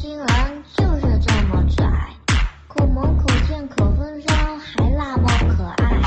[0.00, 0.26] 新人
[0.76, 1.84] 就是这么拽，
[2.68, 6.00] 口萌口贱可风骚，还辣么可爱。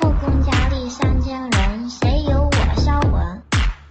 [0.00, 3.40] 后宫佳丽三千人，谁有我销魂？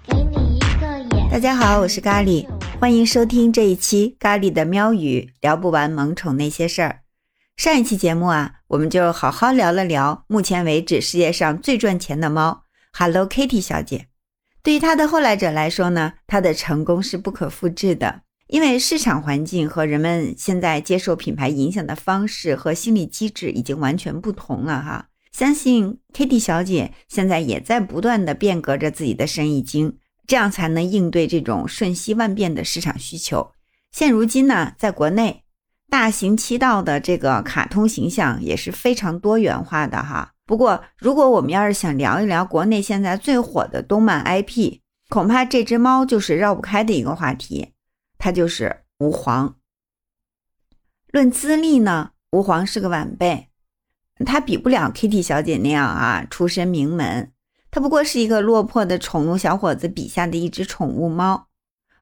[0.05, 1.29] 给你一个眼。
[1.31, 2.46] 大家好，我是咖喱，
[2.78, 6.99] 欢迎收听这一期咖喱的喵语，聊不完萌宠那些事儿。
[7.55, 14.07] 上一期节目啊，我们就好好聊了聊目前为止世界上最赚钱的猫 Hello Kitty 小姐。
[14.61, 25.08] 对于她的后来者来说呢，她的成功是不可复制的，因为市场环境和人们现在接受品牌影响的方式和心理机制已经完全不同了哈。
[25.32, 29.95] 相信 Kitty 小姐现在也在不断的变革着自己的生意经，
[30.28, 33.52] 这样才能应对这种瞬息万变的市场需求。
[33.94, 35.44] 现如今呢，在国内。
[35.90, 40.31] 大行其道的这个卡通形象也是非常多元化的哈。
[40.45, 47.73] 不过，如果我们要是想聊一聊国内现在最火的动漫 IP，恐怕这只猫就是绕不开的一个话题，
[48.21, 49.55] 它就是吾皇。
[51.11, 53.50] 论资历呢，吾皇是个晚辈，
[54.23, 57.31] 他比不了 Kitty 小姐那样啊出身名门，
[57.72, 61.47] 他不过是一个落魄的宠物小伙子笔下的一只宠物猫，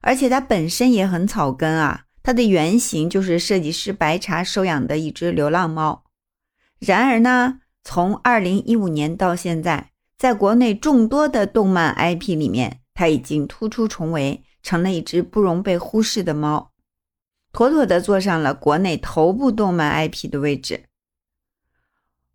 [0.02, 2.04] 而且它本身也很草根啊。
[2.22, 6.04] 它的原型就是设计师白茶收养的一只流浪猫。
[6.78, 16.72] 然而呢，从二零一五年到现在，在国内众多的动漫 IP 里面，它已经突出重围，成了一只不容被忽视的猫，
[17.52, 20.84] 妥妥的坐上了国内头部动漫 IP 的位置。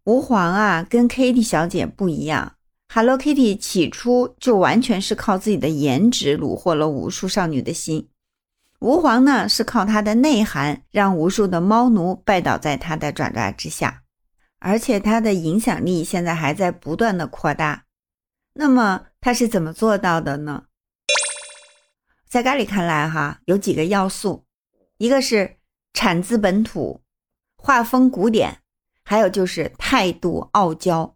[0.06, 2.58] 吾皇啊，跟 Kitty 小姐不一样
[2.94, 8.10] ，Hello Kitty 起初就完全是靠自己的颜值虏获了无数少女的心。
[8.80, 14.04] 吾皇呢，是靠它的内涵让无数的猫奴拜倒在它的爪爪之下，
[14.60, 17.86] 而且它的影响力现在还在不断的扩大。
[18.54, 20.66] 那么它是怎么做到的呢？
[22.36, 24.44] 在咖喱看来，哈，有几个要素，
[24.98, 25.56] 一个是
[25.94, 27.00] 产自本土，
[27.56, 28.58] 画风古典，
[29.06, 31.16] 还有就是态度傲娇，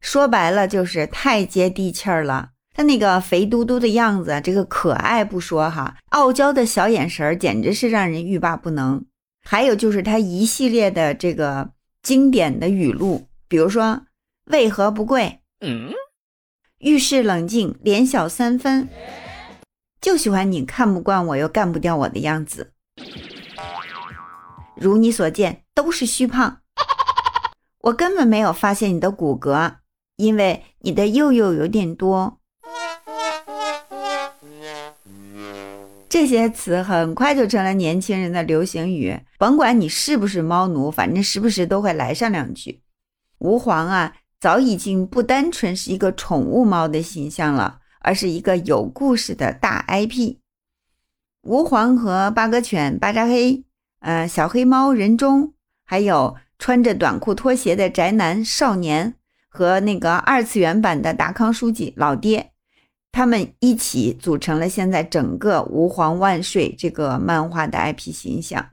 [0.00, 2.50] 说白了就是太接地气儿了。
[2.72, 9.04] 他那个肥嘟嘟的样子，这个可爱不说哈，傲娇的小眼神儿简直是让人欲罢不能。
[9.42, 14.02] 还有就是他一系列的这个经典的语录，比如说
[14.52, 15.92] “为何不跪”，嗯，
[16.78, 18.88] 遇事冷静，脸小三分，
[20.04, 22.74] 就喜欢你看不惯我又干不掉我的样子。
[24.76, 26.58] 如你所见，都是虚胖，
[27.80, 29.76] 我根本没有发现你的骨骼，
[30.16, 32.38] 因为你的肉肉有点多。
[36.10, 42.82] 这些词很快就成了年轻人的流行语，甭管你是不是猫奴，反正时不时都会来上两句。
[43.38, 50.36] 吾皇啊，早已经不单纯是一个宠物猫的形象了，而是一个有故事的大 IP。
[51.42, 53.64] 吾皇和八哥犬巴扎黑，
[54.00, 55.52] 呃，小黑猫人中，
[55.84, 59.14] 还有穿着短裤拖鞋的宅男少年，
[59.48, 62.52] 和那个二次元版的达康书记老爹。
[63.12, 68.70] 他们一起组成了现在整个“吾皇万岁”这个漫画的 IP 形象。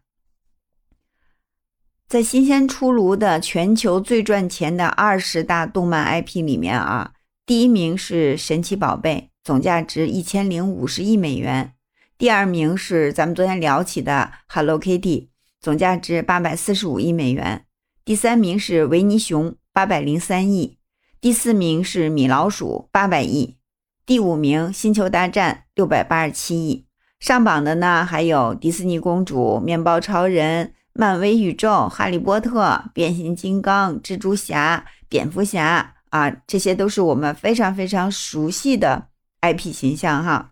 [2.07, 7.13] 在新鲜出炉的全球最赚钱的二十大动漫 IP 里面啊，
[7.45, 11.73] 第一名是《神奇宝贝》，总价值一千零五十亿美元；
[12.17, 15.29] 第二名是咱们昨天聊起的 Hello Kitty，
[15.59, 17.61] 总价值八百四十五亿美元；
[18.05, 20.77] 第三名是维尼熊，八百零三亿；
[21.19, 23.57] 第四名是米老鼠，八百亿。
[24.05, 26.85] 第五名，《星球大战》六百八十七亿，
[27.19, 39.07] 上榜的呢还有迪士尼公主、面包超人、漫威宇宙、哈利波特、变形金刚、蜘蛛侠、蝙蝠侠啊，这些都是我们非常非常熟悉的
[39.41, 40.51] IP 形象哈。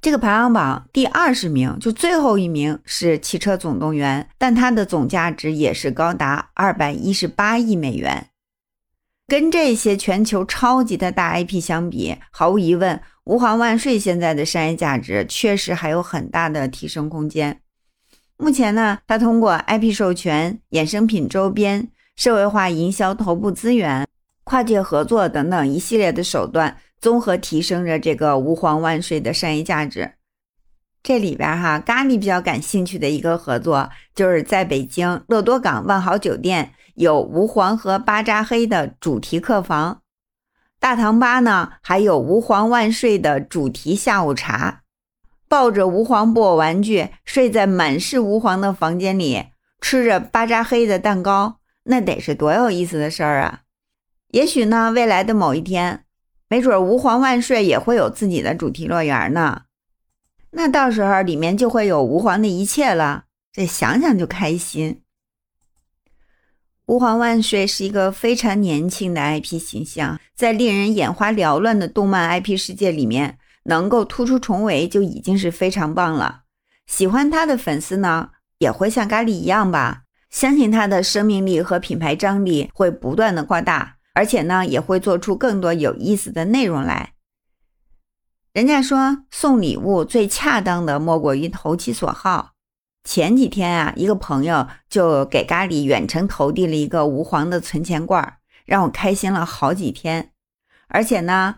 [0.00, 8.28] 这个排行榜第二十名，就最后一名是《汽车总动员》，但它的总价值也是高达二百一十八亿美元。
[9.26, 17.60] 跟这些全球超级的大 IP 相比，毫无疑问，吾皇万岁现在的商业价值确实还有很大的提升空间。
[18.36, 24.06] 目前呢，它通过 IP 授权、衍生品周边、社会化营销、头部资源、
[24.46, 30.12] 跨界合作等等一系列的手段，综合提升着这个吾皇万岁的商业价值。
[31.02, 36.72] 这里边哈，咖喱比较感兴趣的一个合作，就是在北京乐多港万豪酒店。
[36.94, 40.00] 有吾皇和巴扎黑的主题客房，
[40.78, 44.82] 大堂吧呢，还有吾皇万岁的主题下午茶。
[45.48, 49.46] 抱着吾皇布偶玩具，睡在满是吾皇的房间里，
[49.80, 53.60] 吃着巴扎黑的蛋糕，那得是多有意思的事儿啊！
[54.32, 56.04] 也许呢，未来的某一天，
[56.48, 59.62] 没准吾皇万岁也会有自己的主题乐园呢。
[60.50, 65.02] 那到时候里面就会有吾皇的一切了，这想想就开心。
[66.86, 76.42] 吾皇万岁是一个非常年轻的 IP 形象，在令人眼花缭乱的动漫 IP 世界里面，能够突出重围就已经是非常棒了。
[76.86, 87.12] 喜欢他的粉丝呢，也会像咖喱一样吧，相信他的生命力和品牌张力会不断的扩大，而且呢，也会做出更多有意思的内容来。
[88.54, 92.52] 人家说送礼物最恰当的莫过于投其所好。
[93.04, 100.32] 前几天啊，一个朋友就给咖喱远程投递了一个吾皇的存钱罐，让我开心了好几天。
[100.88, 101.56] 而且呢，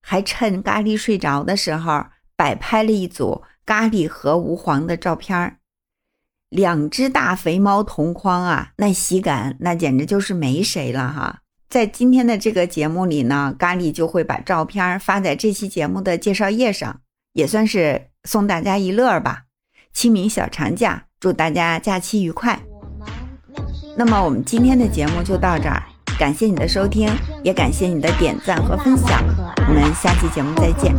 [0.00, 5.58] 还趁咖喱睡着的时候摆拍了一组咖喱和吾皇的照片儿
[6.48, 11.42] 两只大肥猫同框啊，那喜感那简直就是没谁了哈。
[11.68, 17.00] 在今天的这个节目里呢，咖喱就会把照片发在这期节目的介绍页上，
[17.34, 19.42] 也算是送大家一乐吧。
[19.92, 22.58] 清明小长假，祝大家假期愉快。
[23.96, 25.82] 那么我们今天的节目就到这儿，
[26.18, 27.10] 感谢你的收听，
[27.42, 29.22] 也感谢你的点赞和分享。
[29.68, 30.94] 我们下期节目再见。